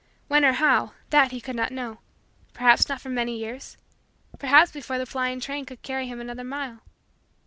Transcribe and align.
When 0.27 0.43
or 0.43 0.53
how; 0.53 0.93
that, 1.11 1.29
he 1.31 1.39
could 1.39 1.55
not 1.55 1.69
know; 1.71 1.99
perhaps 2.53 2.89
not 2.89 2.99
for 2.99 3.09
many 3.11 3.37
years; 3.37 3.77
perhaps 4.39 4.71
before 4.71 4.97
the 4.97 5.05
flying 5.05 5.39
train 5.39 5.63
could 5.63 5.83
carry 5.83 6.07
him 6.07 6.19
another 6.19 6.43
mile. 6.43 6.81